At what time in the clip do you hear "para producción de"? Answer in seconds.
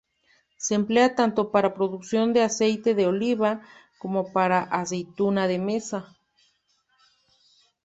1.51-2.41